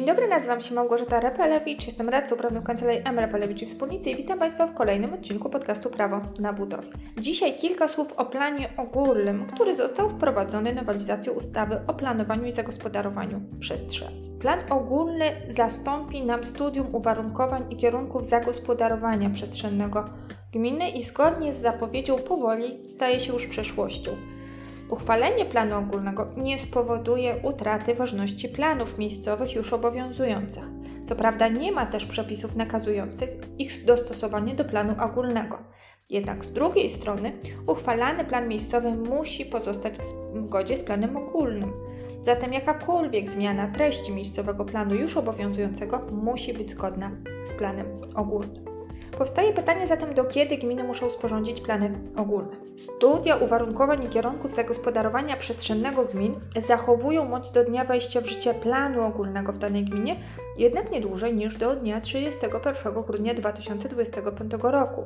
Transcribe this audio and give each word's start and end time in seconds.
Dzień 0.00 0.06
dobry, 0.06 0.28
nazywam 0.28 0.60
się 0.60 0.74
Małgorzata 0.74 1.20
Repelewicz, 1.20 1.86
jestem 1.86 2.08
radcą 2.08 2.36
prawnym 2.36 2.62
Kancelarii 2.62 3.02
M. 3.04 3.18
Repelewicz 3.18 3.62
i 3.62 3.66
Wspólnicy 3.66 4.10
i 4.10 4.16
witam 4.16 4.38
Państwa 4.38 4.66
w 4.66 4.74
kolejnym 4.74 5.14
odcinku 5.14 5.50
podcastu 5.50 5.90
Prawo 5.90 6.20
na 6.38 6.52
budowie. 6.52 6.88
Dzisiaj 7.18 7.56
kilka 7.56 7.88
słów 7.88 8.12
o 8.12 8.26
planie 8.26 8.68
ogólnym, 8.76 9.46
który 9.46 9.76
został 9.76 10.10
wprowadzony 10.10 10.74
nowelizacją 10.74 11.32
ustawy 11.32 11.80
o 11.86 11.94
planowaniu 11.94 12.46
i 12.46 12.52
zagospodarowaniu 12.52 13.40
przestrzeni. 13.58 14.38
Plan 14.40 14.58
ogólny 14.70 15.24
zastąpi 15.48 16.22
nam 16.22 16.44
studium 16.44 16.94
uwarunkowań 16.94 17.64
i 17.70 17.76
kierunków 17.76 18.24
zagospodarowania 18.24 19.30
przestrzennego 19.30 20.04
gminy 20.52 20.90
i 20.90 21.02
zgodnie 21.02 21.54
z 21.54 21.60
zapowiedzią 21.60 22.18
powoli 22.18 22.88
staje 22.88 23.20
się 23.20 23.32
już 23.32 23.46
przeszłością. 23.46 24.10
Uchwalenie 24.90 25.44
planu 25.44 25.78
ogólnego 25.78 26.26
nie 26.36 26.58
spowoduje 26.58 27.36
utraty 27.42 27.94
ważności 27.94 28.48
planów 28.48 28.98
miejscowych 28.98 29.54
już 29.54 29.72
obowiązujących. 29.72 30.64
Co 31.04 31.16
prawda 31.16 31.48
nie 31.48 31.72
ma 31.72 31.86
też 31.86 32.06
przepisów 32.06 32.56
nakazujących 32.56 33.30
ich 33.58 33.84
dostosowanie 33.84 34.54
do 34.54 34.64
planu 34.64 34.94
ogólnego. 35.00 35.58
Jednak 36.10 36.44
z 36.44 36.52
drugiej 36.52 36.90
strony 36.90 37.32
uchwalany 37.66 38.24
plan 38.24 38.48
miejscowy 38.48 38.90
musi 38.94 39.46
pozostać 39.46 39.94
w 39.98 40.04
zgodzie 40.46 40.76
z 40.76 40.84
planem 40.84 41.16
ogólnym. 41.16 41.72
Zatem 42.22 42.52
jakakolwiek 42.52 43.30
zmiana 43.30 43.66
treści 43.66 44.12
miejscowego 44.12 44.64
planu 44.64 44.94
już 44.94 45.16
obowiązującego 45.16 46.06
musi 46.12 46.54
być 46.54 46.70
zgodna 46.70 47.10
z 47.44 47.52
planem 47.52 47.86
ogólnym. 48.14 48.69
Powstaje 49.20 49.52
pytanie 49.52 49.86
zatem, 49.86 50.14
do 50.14 50.24
kiedy 50.24 50.56
gminy 50.56 50.84
muszą 50.84 51.10
sporządzić 51.10 51.60
plany 51.60 51.98
ogólne. 52.16 52.56
Studia 52.76 53.36
uwarunkowań 53.36 54.04
i 54.04 54.08
kierunków 54.08 54.52
zagospodarowania 54.52 55.36
przestrzennego 55.36 56.04
gmin 56.04 56.34
zachowują 56.62 57.24
moc 57.24 57.52
do 57.52 57.64
dnia 57.64 57.84
wejścia 57.84 58.20
w 58.20 58.26
życie 58.26 58.54
planu 58.54 59.02
ogólnego 59.02 59.52
w 59.52 59.58
danej 59.58 59.84
gminie, 59.84 60.16
jednak 60.58 60.90
nie 60.90 61.00
dłużej 61.00 61.34
niż 61.34 61.56
do 61.56 61.76
dnia 61.76 62.00
31 62.00 62.92
grudnia 63.06 63.34
2025 63.34 64.52
roku 64.62 65.04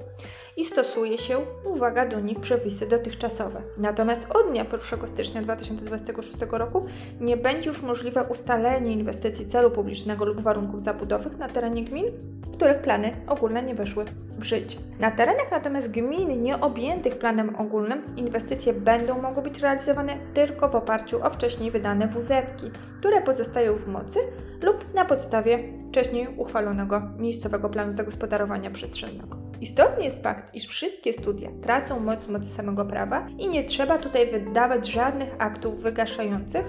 i 0.56 0.65
stosuje 0.65 1.19
się, 1.19 1.39
uwaga, 1.65 2.06
do 2.06 2.21
nich 2.21 2.41
przepisy 2.41 2.87
dotychczasowe. 2.87 3.62
Natomiast 3.78 4.27
od 4.34 4.51
dnia 4.51 4.65
1 4.73 5.09
stycznia 5.09 5.43
2026 5.43 6.37
roku 6.51 6.87
nie 7.21 7.37
będzie 7.37 7.71
już 7.71 7.83
możliwe 7.83 8.23
ustalenie 8.23 8.93
inwestycji 8.93 9.47
celu 9.47 9.71
publicznego 9.71 10.25
lub 10.25 10.41
warunków 10.41 10.81
zabudowych 10.81 11.39
na 11.39 11.49
terenie 11.49 11.84
gmin, 11.84 12.05
których 12.56 12.78
plany 12.78 13.12
ogólne 13.28 13.62
nie 13.62 13.74
weszły 13.74 14.05
w 14.38 14.44
życie. 14.44 14.78
Na 15.00 15.10
terenach 15.10 15.50
natomiast 15.50 15.91
gmin 15.91 16.42
nieobjętych 16.42 17.19
planem 17.19 17.56
ogólnym 17.56 18.16
inwestycje 18.16 18.72
będą 18.72 19.22
mogły 19.22 19.42
być 19.42 19.60
realizowane 19.60 20.16
tylko 20.34 20.69
w 20.69 20.75
oparciu 20.75 21.25
o 21.25 21.30
wcześniej 21.30 21.70
wydane 21.70 22.08
WZ, 22.08 22.32
które 22.98 23.20
pozostają 23.20 23.77
w 23.77 23.86
mocy 23.86 24.19
lub 24.62 24.94
na 24.94 25.05
podstawie 25.05 25.58
wcześniej 25.88 26.28
uchwalonego 26.36 27.02
miejscowego 27.19 27.69
planu 27.69 27.92
zagospodarowania 27.92 28.70
przestrzennego. 28.70 29.36
Istotny 29.60 30.05
jest 30.05 30.22
fakt, 30.22 30.55
iż 30.55 30.66
wszystkie 30.66 31.12
studia 31.12 31.50
tracą 31.62 32.00
moc 32.00 32.28
mocy 32.28 32.50
samego 32.50 32.84
prawa 32.84 33.27
i 33.38 33.48
nie 33.48 33.64
trzeba 33.64 33.98
tutaj 33.98 34.30
wydawać 34.30 34.92
żadnych 34.92 35.28
aktów 35.38 35.82
wygaszających, 35.82 36.66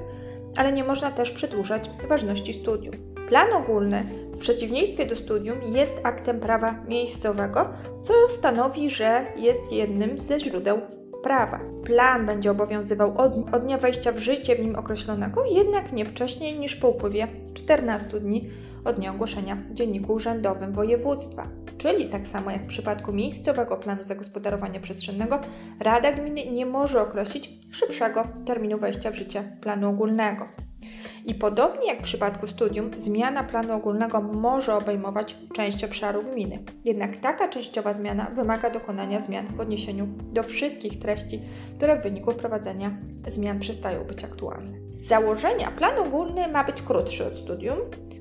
ale 0.58 0.72
nie 0.72 0.84
można 0.84 1.12
też 1.12 1.32
przedłużać 1.32 1.90
ważności 2.10 2.54
studium. 2.54 3.15
Plan 3.30 3.54
ogólny, 3.54 4.04
w 4.32 4.38
przeciwieństwie 4.38 5.06
do 5.06 5.16
studium, 5.16 5.58
jest 5.64 5.96
aktem 6.04 6.40
prawa 6.40 6.76
miejscowego, 6.88 7.70
co 8.04 8.14
stanowi, 8.30 8.90
że 8.90 9.26
jest 9.36 9.72
jednym 9.72 10.18
ze 10.18 10.40
źródeł 10.40 10.82
prawa. 11.24 11.60
Plan 11.86 12.26
będzie 12.26 12.52
obowiązywał 12.52 13.18
od, 13.18 13.56
od, 13.56 13.64
dnia 13.64 13.78
wejścia 13.78 14.12
w 14.12 14.18
życie 14.18 14.56
w 14.56 14.60
nim 14.60 14.76
określonego, 14.76 15.46
jednak 15.46 15.94
nie 15.94 16.06
wcześniej 16.06 16.60
niż 16.60 16.76
po 16.76 16.90
upływie 16.90 17.28
14 17.54 18.20
dni 18.20 18.50
od 18.86 18.96
dnia 18.96 19.12
ogłoszenia 19.12 19.56
w 19.56 19.74
Dzienniku 19.74 20.14
Urzędowym 20.14 20.74
Województwa. 20.74 21.48
Czyli 21.78 22.06
tak 22.10 22.28
samo 22.28 22.52
jak 22.52 22.64
w 22.64 22.68
przypadku 22.68 23.14
miejscowego 23.14 23.78
planu 23.78 24.04
zagospodarowania 24.04 24.80
przestrzennego, 24.80 25.40
Rada 25.80 26.12
Gminy 26.12 26.52
nie 26.52 26.66
może 26.66 27.02
określić 27.02 27.50
szybszego 27.72 28.28
terminu 28.46 28.78
wejścia 28.78 29.12
w 29.12 29.16
życie 29.16 29.58
planu 29.62 29.90
ogólnego. 29.90 30.48
I 31.26 31.36
podobnie 31.36 31.88
jak 31.88 32.00
w 32.00 32.04
przypadku 32.04 32.48
studium, 32.48 32.92
zmiana 32.98 33.44
planu 33.44 33.74
ogólnego 33.74 34.22
może 34.22 34.76
obejmować 34.76 35.38
część 35.54 35.84
obszaru 35.84 36.24
gminy. 36.24 36.64
Jednak 36.86 37.16
taka 37.16 37.48
częściowa 37.48 37.94
zmiana 37.94 38.32
wymaga 38.36 38.70
dokonania 38.70 39.22
zmian 39.22 39.48
w 39.56 39.60
odniesieniu 39.60 40.08
do 40.08 40.44
wszystkich 40.44 41.00
treści, 41.00 41.42
które 41.76 42.00
w 42.00 42.04
wyniku 42.04 42.32
wprowadzenia 42.32 42.98
zmian 43.28 43.60
przestają 43.60 44.04
być 44.04 44.24
aktualne. 44.24 44.78
Z 44.98 45.08
założenia 45.08 45.72
plan 45.72 46.00
ogólny 46.00 46.48
ma 46.48 46.64
być 46.64 46.82
krótszy 46.82 47.26
od 47.26 47.36
studium, 47.36 47.78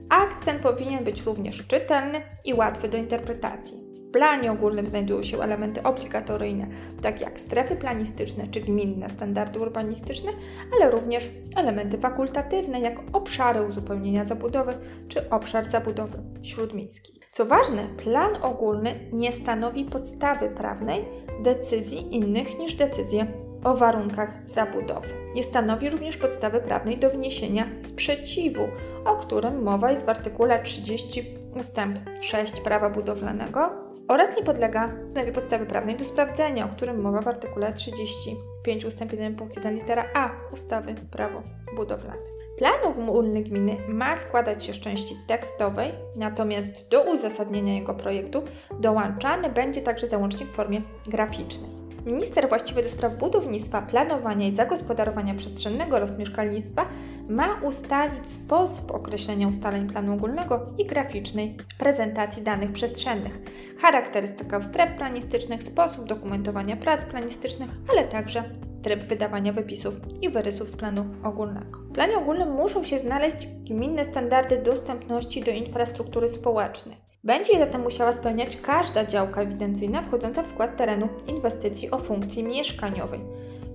Akt 0.09 0.45
ten 0.45 0.59
powinien 0.59 1.05
być 1.05 1.23
również 1.23 1.67
czytelny 1.67 2.23
i 2.45 2.55
łatwy 2.55 2.89
do 2.89 2.99
interpretacji. 2.99 3.84
Planie 4.15 4.53
ogólnym 4.53 4.87
znajdują 4.87 5.23
się 5.23 5.43
elementy 5.43 5.83
obligatoryjne, 5.83 6.67
takie 7.03 7.25
jak 7.25 7.41
strefy 7.41 7.77
planistyczne 7.77 8.49
czy 8.49 8.61
gminne 8.61 9.11
standardy 9.11 9.61
urbanistyczne, 9.61 10.33
ale 10.75 10.91
również 10.91 11.31
elementy 11.57 11.99
fakultatywne, 11.99 12.81
jak 12.81 13.01
obszary 13.13 13.63
uzupełnienia 13.63 14.25
zabudowy 14.25 14.75
czy 15.09 15.31
obszar 15.31 15.71
zabudowy 15.71 16.19
śródmiejskiej. 16.43 17.21
Co 17.33 17.47
ważne, 17.47 17.87
plan 18.05 18.31
ogólny 18.43 18.95
nie 19.13 19.33
stanowi 19.33 19.85
podstawy 19.85 20.49
prawnej 20.49 21.05
decyzji 21.43 22.17
innych 22.17 22.59
niż 22.59 22.75
decyzje 22.75 23.27
o 23.65 23.77
warunkach 23.77 24.31
zabudowy. 24.45 25.09
Nie 25.35 25.43
stanowi 25.43 25.91
również 25.91 26.17
podstawy 26.17 26.61
prawnej 26.61 26.99
do 26.99 27.11
wniesienia 27.11 27.67
sprzeciwu, 27.81 28.69
o 29.05 29.17
którym 29.17 29.63
mowa 29.63 29.91
jest 29.91 30.07
w 30.07 30.09
artykule 30.09 30.63
30 30.63 31.39
ustęp 31.61 31.99
6 32.21 32.61
prawa 32.61 32.91
budowlanego 32.91 33.84
oraz 34.09 34.37
nie 34.37 34.43
podlega 34.43 34.89
podstawie 34.89 35.33
podstawy 35.33 35.67
prawnej 35.67 35.97
do 35.97 36.05
sprawdzenia, 36.05 36.65
o 36.65 36.69
którym 36.69 37.01
mowa 37.01 37.21
w 37.21 37.29
artykule 37.29 37.73
35 37.73 38.85
ustęp 38.85 39.13
1 39.13 39.37
punkt 39.37 39.57
1 39.57 39.75
litera 39.75 40.05
a 40.15 40.31
ustawy 40.53 40.95
prawo 41.11 41.43
budowlane. 41.77 42.35
Plan 42.59 42.75
ogólny 42.85 43.43
gminy 43.43 43.77
ma 43.89 44.17
składać 44.17 44.65
się 44.65 44.73
z 44.75 44.81
części 44.81 45.17
tekstowej, 45.27 45.93
natomiast 46.17 46.89
do 46.89 47.03
uzasadnienia 47.03 47.75
jego 47.75 47.95
projektu 47.95 48.43
dołączany 48.81 49.51
będzie 49.51 49.83
także 49.83 50.09
załącznik 50.09 50.49
w 50.49 50.55
formie 50.55 50.83
graficznej. 51.07 51.71
Minister 52.07 52.49
właściwy 52.49 52.83
do 52.83 52.89
spraw 52.89 53.17
budownictwa, 53.17 53.83
planowania 53.83 54.49
i 54.49 54.55
zagospodarowania 54.55 55.35
przestrzennego 55.35 55.97
oraz 55.97 56.19
mieszkalnictwa 56.19 56.87
ma 57.29 57.61
ustalić 57.63 58.31
sposób 58.31 58.91
określenia 58.91 59.49
ustaleń 59.49 59.89
planu 59.89 60.13
ogólnego 60.15 60.67
i 60.79 60.87
graficznej 60.87 61.57
prezentacji 61.79 62.43
danych 62.43 62.73
przestrzennych, 62.73 63.41
charakterystykę 63.79 64.63
stref 64.63 64.97
planistycznych, 64.97 65.63
sposób 65.63 66.05
dokumentowania 66.05 66.77
prac 66.77 67.05
planistycznych, 67.05 67.71
ale 67.93 68.05
także 68.05 68.45
tryb 68.83 69.03
wydawania 69.03 69.53
wypisów 69.53 69.95
i 70.23 70.29
wyrysów 70.29 70.71
z 70.71 70.77
planu 70.77 71.07
ogólnego. 71.23 71.79
W 71.79 71.93
planie 71.93 72.19
ogólnym 72.19 72.53
muszą 72.53 72.83
się 72.83 72.99
znaleźć 72.99 73.47
gminne 73.47 74.05
standardy 74.05 74.59
dostępności 74.59 75.43
do 75.43 75.51
infrastruktury 75.51 76.29
społecznej. 76.29 76.97
Będzie 77.25 77.53
je 77.53 77.59
zatem 77.59 77.83
musiała 77.83 78.13
spełniać 78.13 78.57
każda 78.57 79.05
działka 79.05 79.41
ewidencyjna 79.41 80.03
wchodząca 80.03 80.43
w 80.43 80.49
skład 80.49 80.77
terenu 80.77 81.09
inwestycji 81.27 81.91
o 81.91 81.99
funkcji 81.99 82.45
mieszkaniowej. 82.45 83.21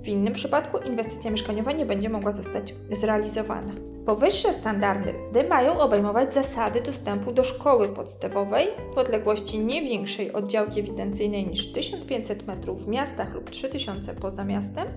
W 0.03 0.07
innym 0.07 0.33
przypadku 0.33 0.77
inwestycja 0.77 1.31
mieszkaniowa 1.31 1.71
nie 1.71 1.85
będzie 1.85 2.09
mogła 2.09 2.31
zostać 2.31 2.75
zrealizowana. 2.91 3.73
Powyższe 4.05 4.53
standardy 4.53 5.13
mają 5.49 5.79
obejmować 5.79 6.33
zasady 6.33 6.81
dostępu 6.81 7.31
do 7.31 7.43
szkoły 7.43 7.89
podstawowej 7.89 8.67
w 8.93 8.97
odległości 8.97 9.59
nie 9.59 9.81
większej 9.81 10.33
od 10.33 10.47
działki 10.47 10.79
ewidencyjnej 10.79 11.47
niż 11.47 11.73
1500 11.73 12.43
m 12.49 12.75
w 12.75 12.87
miastach 12.87 13.33
lub 13.33 13.49
3000 13.49 14.13
poza 14.13 14.43
miastem 14.43 14.87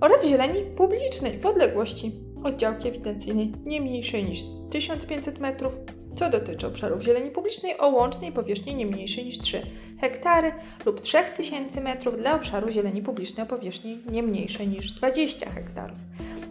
oraz 0.00 0.26
zieleni 0.26 0.62
publicznej 0.62 1.38
w 1.38 1.46
odległości 1.46 2.12
od 2.44 2.56
działki 2.56 2.88
ewidencyjnej 2.88 3.52
nie 3.64 3.80
mniejszej 3.80 4.24
niż 4.24 4.40
1500 4.70 5.36
m 5.42 5.56
co 6.14 6.30
dotyczy 6.30 6.66
obszarów 6.66 7.02
zieleni 7.02 7.30
publicznej 7.30 7.78
o 7.78 7.88
łącznej 7.88 8.32
powierzchni 8.32 8.74
nie 8.74 8.86
mniejszej 8.86 9.24
niż 9.24 9.38
3 9.38 9.62
hektary 10.00 10.52
lub 10.86 11.00
3000 11.00 11.80
metrów 11.80 12.16
dla 12.16 12.34
obszaru 12.34 12.70
zieleni 12.70 13.02
publicznej 13.02 13.44
o 13.44 13.48
powierzchni 13.48 13.98
nie 14.10 14.22
mniejszej 14.22 14.68
niż 14.68 14.92
20 14.92 15.50
hektarów. 15.50 15.96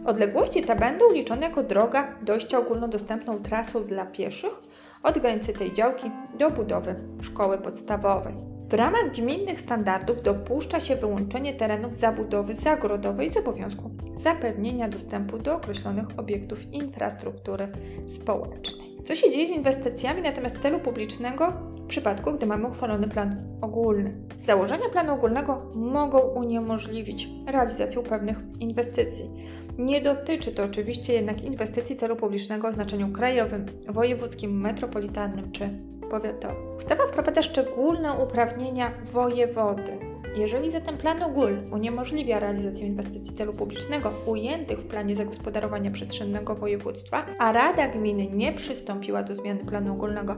Odległości 0.06 0.62
te 0.62 0.76
będą 0.76 1.12
liczone 1.12 1.42
jako 1.42 1.62
droga 1.62 2.14
dojścia 2.22 2.58
ogólnodostępną 2.58 3.42
trasą 3.42 3.84
dla 3.84 4.06
pieszych 4.06 4.62
od 5.02 5.18
granicy 5.18 5.52
tej 5.52 5.72
działki 5.72 6.10
do 6.38 6.50
budowy 6.50 6.94
szkoły 7.22 7.58
podstawowej. 7.58 8.34
W 8.70 8.74
ramach 8.74 9.12
gminnych 9.12 9.60
standardów 9.60 10.22
dopuszcza 10.22 10.80
się 10.80 10.96
wyłączenie 10.96 11.54
terenów 11.54 11.94
zabudowy 11.94 12.54
zagrodowej 12.54 13.32
z 13.32 13.36
obowiązku 13.36 13.90
zapewnienia 14.16 14.88
dostępu 14.88 15.38
do 15.38 15.56
określonych 15.56 16.06
obiektów 16.16 16.72
infrastruktury 16.72 17.68
społecznej. 18.08 18.79
Co 19.10 19.16
się 19.16 19.30
dzieje 19.30 19.48
z 19.48 19.50
inwestycjami 19.50 20.22
natomiast 20.22 20.58
celu 20.58 20.78
publicznego 20.80 21.52
przypadku, 21.88 22.32
gdy 22.32 22.46
mamy 22.46 22.66
uchwalony 22.66 23.08
plan 23.08 23.46
ogólny. 23.60 24.12
Założenia 24.42 24.88
planu 24.92 25.14
ogólnego 25.14 25.72
mogą 25.74 26.18
uniemożliwić 26.18 27.28
realizację 27.46 28.02
pewnych 28.02 28.38
inwestycji. 28.60 29.30
Nie 29.78 30.00
dotyczy 30.00 30.52
to 30.52 30.64
oczywiście 30.64 31.12
jednak 31.12 31.42
inwestycji 31.42 31.96
celu 31.96 32.16
publicznego 32.16 32.68
o 32.68 32.72
znaczeniu 32.72 33.12
krajowym, 33.12 33.66
wojewódzkim, 33.88 34.60
metropolitalnym 34.60 35.52
czy 35.52 35.70
powiatowym. 36.10 36.76
Ustawa 36.78 37.06
wprowadza 37.06 37.42
szczególne 37.42 38.12
uprawnienia 38.12 38.90
wojewody 39.12 40.10
jeżeli 40.36 40.70
zatem 40.70 40.96
plan 40.96 41.22
ogólny 41.22 41.62
uniemożliwia 41.72 42.38
realizację 42.38 42.86
inwestycji 42.86 43.34
celu 43.34 43.52
publicznego 43.52 44.12
ujętych 44.26 44.78
w 44.78 44.86
planie 44.86 45.16
zagospodarowania 45.16 45.90
przestrzennego 45.90 46.54
województwa, 46.54 47.26
a 47.38 47.52
Rada 47.52 47.88
Gminy 47.88 48.26
nie 48.26 48.52
przystąpiła 48.52 49.22
do 49.22 49.34
zmiany 49.34 49.64
planu 49.64 49.92
ogólnego 49.92 50.36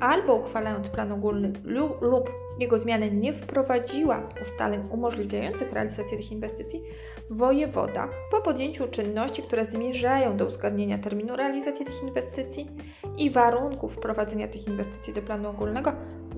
albo 0.00 0.34
uchwalając 0.34 0.88
plan 0.88 1.12
ogólny 1.12 1.52
lub 2.00 2.30
jego 2.58 2.78
zmiany 2.78 3.10
nie 3.10 3.32
wprowadziła 3.32 4.28
ustaleń 4.42 4.88
umożliwiających 4.90 5.72
realizację 5.72 6.16
tych 6.16 6.32
inwestycji, 6.32 6.82
wojewoda 7.30 8.08
po 8.30 8.40
podjęciu 8.40 8.88
czynności, 8.88 9.42
które 9.42 9.64
zmierzają 9.64 10.36
do 10.36 10.46
uzgodnienia 10.46 10.98
terminu 10.98 11.36
realizacji 11.36 11.86
tych 11.86 12.02
inwestycji 12.02 12.70
i 13.18 13.30
warunków 13.30 13.94
wprowadzenia 13.94 14.48
tych 14.48 14.66
inwestycji 14.66 15.14
do 15.14 15.22
planu 15.22 15.48
ogólnego, 15.48 15.92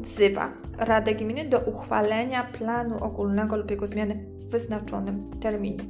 wzywa 0.04 0.52
Radę 0.78 1.14
Gminy 1.14 1.44
do 1.44 1.58
uchwalenia 1.58 2.44
planu 2.44 3.04
ogólnego 3.04 3.56
lub 3.56 3.70
jego 3.70 3.86
zmiany 3.86 4.24
w 4.40 4.50
wyznaczonym 4.50 5.30
terminie. 5.40 5.84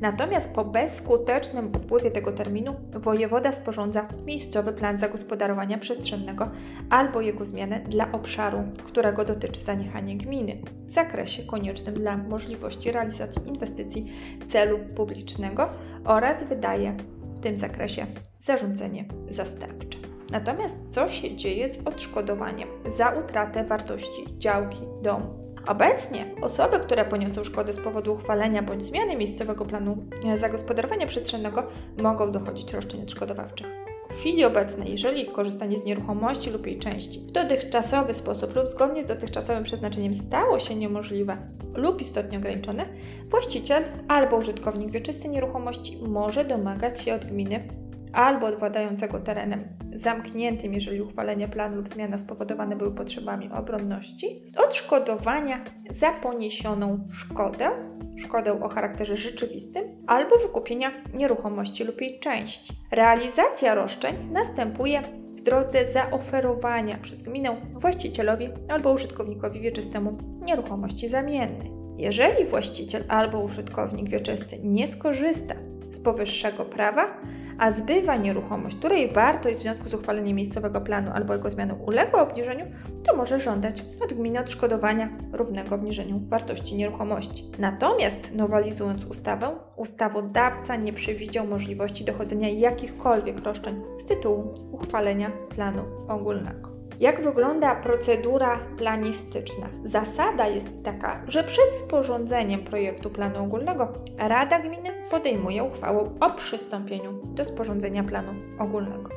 Natomiast 0.00 0.54
po 0.54 0.64
bezskutecznym 0.64 1.66
upływie 1.66 2.10
tego 2.10 2.32
terminu 2.32 2.74
wojewoda 2.92 3.52
sporządza 3.52 4.08
miejscowy 4.26 4.72
plan 4.72 4.98
zagospodarowania 4.98 5.78
przestrzennego 5.78 6.50
albo 6.90 7.20
jego 7.20 7.44
zmianę 7.44 7.80
dla 7.80 8.12
obszaru, 8.12 8.58
którego 8.84 9.24
dotyczy 9.24 9.60
zaniechanie 9.60 10.16
gminy 10.16 10.58
w 10.86 10.92
zakresie 10.92 11.42
koniecznym 11.42 11.94
dla 11.94 12.16
możliwości 12.16 12.92
realizacji 12.92 13.48
inwestycji 13.48 14.12
celu 14.48 14.78
publicznego 14.78 15.68
oraz 16.04 16.44
wydaje 16.44 16.96
w 17.36 17.40
tym 17.40 17.56
zakresie 17.56 18.06
zarządzenie 18.38 19.04
zastępcze. 19.28 20.05
Natomiast 20.30 20.78
co 20.90 21.08
się 21.08 21.36
dzieje 21.36 21.72
z 21.72 21.86
odszkodowaniem 21.86 22.68
za 22.86 23.10
utratę 23.10 23.64
wartości 23.64 24.38
działki 24.38 24.80
domu? 25.02 25.46
Obecnie 25.66 26.34
osoby, 26.42 26.78
które 26.78 27.04
poniosą 27.04 27.44
szkody 27.44 27.72
z 27.72 27.78
powodu 27.80 28.12
uchwalenia 28.12 28.62
bądź 28.62 28.82
zmiany 28.82 29.16
miejscowego 29.16 29.64
planu 29.64 29.96
e, 30.24 30.38
zagospodarowania 30.38 31.06
przestrzennego, 31.06 31.62
mogą 32.02 32.32
dochodzić 32.32 32.72
roszczeń 32.72 33.02
odszkodowawczych. 33.02 33.66
W 34.10 34.18
chwili 34.18 34.44
obecnej, 34.44 34.90
jeżeli 34.90 35.26
korzystanie 35.26 35.78
z 35.78 35.84
nieruchomości 35.84 36.50
lub 36.50 36.66
jej 36.66 36.78
części 36.78 37.20
w 37.20 37.30
dotychczasowy 37.30 38.14
sposób 38.14 38.56
lub 38.56 38.68
zgodnie 38.68 39.02
z 39.02 39.06
dotychczasowym 39.06 39.64
przeznaczeniem 39.64 40.14
stało 40.14 40.58
się 40.58 40.74
niemożliwe 40.74 41.36
lub 41.74 42.00
istotnie 42.00 42.38
ograniczone, 42.38 42.86
właściciel 43.28 43.84
albo 44.08 44.36
użytkownik 44.36 44.90
wieczysty 44.90 45.28
nieruchomości 45.28 45.98
może 46.02 46.44
domagać 46.44 47.00
się 47.00 47.14
od 47.14 47.24
gminy 47.24 47.68
albo 48.16 48.46
od 48.46 48.58
władającego 48.58 49.20
terenem 49.20 49.64
zamkniętym, 49.94 50.74
jeżeli 50.74 51.02
uchwalenie 51.02 51.48
planu 51.48 51.76
lub 51.76 51.88
zmiana 51.88 52.18
spowodowane 52.18 52.76
były 52.76 52.94
potrzebami 52.94 53.50
obronności, 53.52 54.42
odszkodowania 54.66 55.64
za 55.90 56.12
poniesioną 56.12 57.08
szkodę, 57.10 57.70
szkodę 58.16 58.62
o 58.62 58.68
charakterze 58.68 59.16
rzeczywistym, 59.16 59.84
albo 60.06 60.38
wykupienia 60.38 60.90
nieruchomości 61.14 61.84
lub 61.84 62.00
jej 62.00 62.20
części. 62.20 62.74
Realizacja 62.92 63.74
roszczeń 63.74 64.14
następuje 64.32 65.02
w 65.36 65.40
drodze 65.40 65.92
zaoferowania 65.92 66.98
przez 67.02 67.22
gminę 67.22 67.56
właścicielowi 67.72 68.48
albo 68.68 68.92
użytkownikowi 68.92 69.60
wieczystemu 69.60 70.18
nieruchomości 70.42 71.08
zamiennej. 71.08 71.72
Jeżeli 71.96 72.44
właściciel 72.44 73.04
albo 73.08 73.40
użytkownik 73.40 74.08
wieczysty 74.08 74.58
nie 74.62 74.88
skorzysta 74.88 75.54
z 75.90 76.00
powyższego 76.00 76.64
prawa, 76.64 77.20
a 77.58 77.72
zbywa 77.72 78.16
nieruchomość, 78.16 78.76
której 78.76 79.12
wartość 79.12 79.56
w 79.56 79.62
związku 79.62 79.88
z 79.88 79.94
uchwaleniem 79.94 80.36
miejscowego 80.36 80.80
planu 80.80 81.10
albo 81.14 81.34
jego 81.34 81.50
zmianą 81.50 81.74
uległa 81.74 82.22
obniżeniu, 82.22 82.66
to 83.04 83.16
może 83.16 83.40
żądać 83.40 83.84
od 84.04 84.12
gminy 84.12 84.40
odszkodowania 84.40 85.08
równego 85.32 85.74
obniżeniu 85.74 86.20
wartości 86.28 86.76
nieruchomości. 86.76 87.50
Natomiast 87.58 88.34
nowelizując 88.34 89.04
ustawę, 89.04 89.50
ustawodawca 89.76 90.76
nie 90.76 90.92
przewidział 90.92 91.46
możliwości 91.46 92.04
dochodzenia 92.04 92.48
jakichkolwiek 92.48 93.38
roszczeń 93.44 93.82
z 93.98 94.04
tytułu 94.04 94.54
uchwalenia 94.72 95.30
planu 95.48 95.82
ogólnego. 96.08 96.75
Jak 97.00 97.22
wygląda 97.22 97.74
procedura 97.74 98.60
planistyczna? 98.78 99.66
Zasada 99.84 100.46
jest 100.46 100.68
taka, 100.84 101.22
że 101.26 101.44
przed 101.44 101.74
sporządzeniem 101.74 102.64
projektu 102.64 103.10
planu 103.10 103.44
ogólnego 103.44 103.92
Rada 104.18 104.58
Gminy 104.58 104.90
podejmuje 105.10 105.64
uchwałę 105.64 106.10
o 106.20 106.30
przystąpieniu 106.30 107.12
do 107.24 107.44
sporządzenia 107.44 108.04
planu 108.04 108.32
ogólnego. 108.58 109.10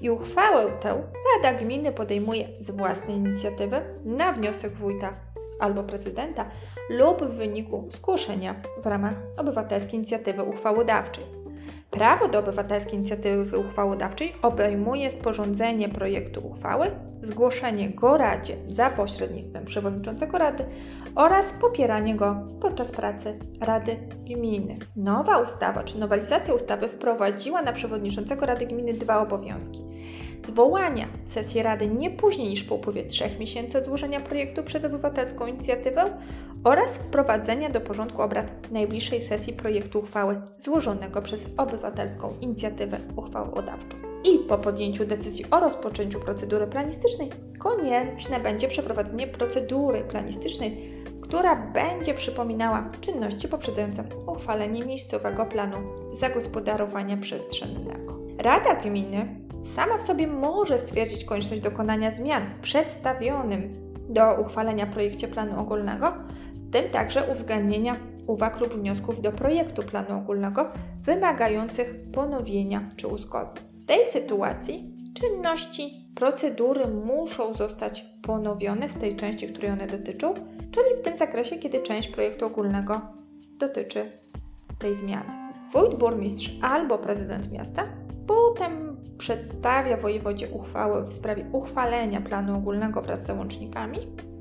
I 0.00 0.10
uchwałę 0.10 0.66
tę 0.80 1.02
Rada 1.34 1.58
Gminy 1.58 1.92
podejmuje 1.92 2.48
z 2.58 2.70
własnej 2.70 3.16
inicjatywy 3.16 3.80
na 4.04 4.32
wniosek 4.32 4.72
wójta 4.72 5.12
albo 5.60 5.82
prezydenta 5.82 6.44
lub 6.90 7.24
w 7.24 7.36
wyniku 7.36 7.84
zgłoszenia 7.90 8.54
w 8.82 8.86
ramach 8.86 9.14
obywatelskiej 9.36 9.94
inicjatywy 9.94 10.42
uchwałodawczej. 10.42 11.24
Prawo 11.96 12.28
do 12.28 12.38
obywatelskiej 12.38 12.94
inicjatywy 12.94 13.58
uchwałodawczej 13.58 14.32
obejmuje 14.42 15.10
sporządzenie 15.10 15.88
projektu 15.88 16.46
uchwały, 16.46 16.90
zgłoszenie 17.22 17.90
go 17.90 18.18
Radzie 18.18 18.56
za 18.68 18.90
pośrednictwem 18.90 19.64
przewodniczącego 19.64 20.38
Rady 20.38 20.64
oraz 21.14 21.52
popieranie 21.52 22.14
go 22.14 22.42
podczas 22.60 22.92
pracy 22.92 23.38
Rady 23.60 23.96
Gminy. 24.24 24.78
Nowa 24.96 25.38
ustawa 25.38 25.84
czy 25.84 25.98
nowelizacja 25.98 26.54
ustawy 26.54 26.88
wprowadziła 26.88 27.62
na 27.62 27.72
przewodniczącego 27.72 28.46
Rady 28.46 28.66
Gminy 28.66 28.94
dwa 28.94 29.18
obowiązki 29.20 29.80
zwołania 30.44 31.06
sesji 31.24 31.62
Rady 31.62 31.88
nie 31.88 32.10
później 32.10 32.48
niż 32.48 32.64
po 32.64 32.74
upływie 32.74 33.04
trzech 33.04 33.38
miesięcy 33.38 33.84
złożenia 33.84 34.20
projektu 34.20 34.62
przez 34.62 34.84
obywatelską 34.84 35.46
inicjatywę 35.46 36.18
oraz 36.64 36.96
wprowadzenia 36.96 37.70
do 37.70 37.80
porządku 37.80 38.22
obrad 38.22 38.70
najbliższej 38.70 39.20
sesji 39.20 39.52
projektu 39.52 39.98
uchwały 39.98 40.40
złożonego 40.58 41.22
przez 41.22 41.46
obywatelską 41.56 42.34
inicjatywę 42.40 42.98
uchwałodawczą. 43.16 43.96
I 44.24 44.38
po 44.38 44.58
podjęciu 44.58 45.06
decyzji 45.06 45.44
o 45.50 45.60
rozpoczęciu 45.60 46.20
procedury 46.20 46.66
planistycznej 46.66 47.30
konieczne 47.58 48.40
będzie 48.40 48.68
przeprowadzenie 48.68 49.26
procedury 49.26 50.00
planistycznej, 50.00 50.92
która 51.20 51.56
będzie 51.56 52.14
przypominała 52.14 52.90
czynności 53.00 53.48
poprzedzające 53.48 54.04
uchwalenie 54.26 54.84
miejscowego 54.84 55.46
planu 55.46 55.76
zagospodarowania 56.12 57.16
przestrzennego. 57.16 58.18
Rada 58.38 58.74
gminy 58.74 59.45
sama 59.74 59.98
w 59.98 60.02
sobie 60.02 60.26
może 60.26 60.78
stwierdzić 60.78 61.24
konieczność 61.24 61.62
dokonania 61.62 62.10
zmian 62.10 62.42
w 62.58 62.60
przedstawionym 62.60 63.72
do 64.08 64.34
uchwalenia 64.34 64.86
projekcie 64.86 65.28
planu 65.28 65.60
ogólnego, 65.60 66.12
w 66.54 66.70
tym 66.70 66.90
także 66.90 67.32
uwzględnienia 67.32 67.96
uwag 68.26 68.60
lub 68.60 68.74
wniosków 68.74 69.20
do 69.20 69.32
projektu 69.32 69.82
planu 69.82 70.18
ogólnego 70.18 70.72
wymagających 71.02 71.94
ponowienia 72.12 72.90
czy 72.96 73.08
uzgodnień. 73.08 73.64
W 73.82 73.86
tej 73.86 74.06
sytuacji 74.12 74.96
czynności, 75.20 76.06
procedury 76.14 76.86
muszą 76.86 77.54
zostać 77.54 78.06
ponowione 78.22 78.88
w 78.88 78.94
tej 78.94 79.16
części, 79.16 79.48
której 79.48 79.70
one 79.70 79.86
dotyczą, 79.86 80.34
czyli 80.70 81.00
w 81.00 81.04
tym 81.04 81.16
zakresie, 81.16 81.56
kiedy 81.56 81.80
część 81.80 82.08
projektu 82.08 82.46
ogólnego 82.46 83.00
dotyczy 83.60 84.10
tej 84.78 84.94
zmiany. 84.94 85.32
Wójt, 85.72 85.94
burmistrz 85.94 86.50
albo 86.62 86.98
prezydent 86.98 87.52
miasta 87.52 87.88
potem 88.26 88.95
przedstawia 89.18 89.96
wojewodzie 89.96 90.48
uchwałę 90.48 91.04
w 91.04 91.12
sprawie 91.12 91.44
uchwalenia 91.52 92.20
planu 92.20 92.56
ogólnego 92.56 93.02
wraz 93.02 93.22
z 93.22 93.26
załącznikami 93.26 93.98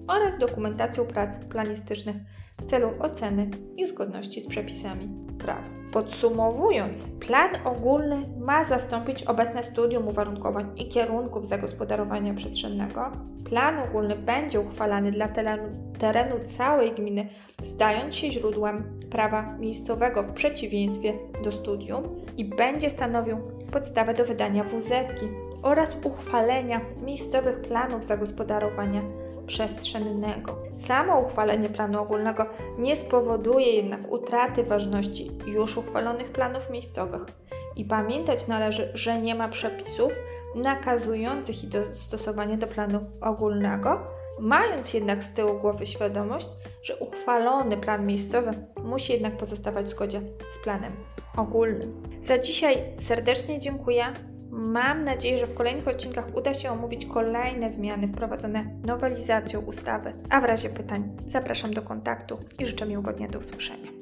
oraz 0.08 0.38
dokumentacją 0.38 1.06
prac 1.06 1.38
planistycznych 1.38 2.16
w 2.62 2.66
celu 2.66 2.90
oceny 3.00 3.50
i 3.78 3.88
zgodności 3.88 4.42
z 4.42 4.48
przepisami 4.48 5.10
prawa. 5.38 5.76
Podsumowując, 5.92 7.04
plan 7.04 7.50
ogólny 7.64 8.30
ma 8.40 8.64
zastąpić 8.64 9.24
obecne 9.24 9.64
studium 9.64 10.08
uwarunkowań 10.08 10.72
i 10.76 10.90
kierunków 10.90 11.48
zagospodarowania 11.48 12.34
przestrzennego. 12.34 13.12
Plan 13.46 13.80
ogólny 13.90 14.16
będzie 14.16 14.60
uchwalany 14.60 15.12
dla 15.12 15.28
terenu 16.00 16.36
całej 16.58 16.92
gminy, 16.92 17.30
stając 17.62 18.16
się 18.16 18.32
źródłem 18.32 18.92
prawa 19.12 19.58
miejscowego 19.58 20.24
w 20.24 20.34
przeciwieństwie 20.34 21.14
do 21.44 21.52
studium 21.52 22.04
i 22.38 22.46
będzie 22.46 22.90
stanowił 22.90 23.38
podstawę 23.76 24.14
do 24.14 24.26
wydania 24.26 24.64
WZ 24.64 24.94
oraz 25.64 25.96
uchwalenia 26.04 26.82
miejscowych 27.02 27.62
planów 27.62 28.06
zagospodarowania 28.06 29.02
przestrzennego. 29.48 30.58
Samo 30.88 31.20
uchwalenie 31.20 31.70
planu 31.70 32.02
ogólnego 32.02 32.46
nie 32.78 32.98
spowoduje 32.98 33.72
jednak 33.72 34.12
utraty 34.12 34.64
ważności 34.64 35.32
już 35.46 35.78
uchwalonych 35.78 36.32
planów 36.32 36.70
miejscowych. 36.70 37.22
I 37.76 37.86
pamiętać 37.86 38.48
należy, 38.48 38.92
że 38.94 39.22
nie 39.22 39.36
ma 39.36 39.48
przepisów 39.48 40.12
nakazujących 40.56 41.64
ich 41.64 41.70
dostosowanie 41.70 42.58
do 42.58 42.68
planu 42.68 43.00
ogólnego, 43.22 44.08
mając 44.40 44.94
jednak 44.94 45.24
z 45.24 45.34
tyłu 45.34 45.60
głowy 45.60 45.86
świadomość, 45.86 46.48
że 46.84 46.96
uchwalony 46.96 47.78
plan 47.78 48.06
miejscowy 48.06 48.52
musi 48.84 49.14
jednak 49.14 49.38
pozostawać 49.38 49.86
w 49.86 49.90
zgodzie 49.90 50.22
z 50.56 50.64
planem 50.64 50.92
ogólnym. 51.38 52.02
Za 52.22 52.38
dzisiaj 52.38 52.78
serdecznie 52.98 53.60
dziękuję. 53.60 54.06
Mam 54.50 55.04
nadzieję, 55.04 55.38
że 55.38 55.48
w 55.48 55.54
kolejnych 55.54 55.88
odcinkach 55.88 56.36
uda 56.36 56.54
się 56.54 56.72
omówić 56.72 57.06
kolejne 57.06 57.72
zmiany 57.72 58.08
wprowadzone 58.08 58.66
nowelizacją 58.84 59.62
ustawy. 59.62 60.12
A 60.30 60.42
w 60.42 60.46
razie 60.46 60.70
pytań 60.70 61.18
zapraszam 61.28 61.74
do 61.74 61.82
kontaktu 61.82 62.38
i 62.60 62.66
życzę 62.66 62.86
miłego 62.86 63.14
dnia 63.14 63.28
do 63.28 63.40
usłyszenia. 63.40 63.95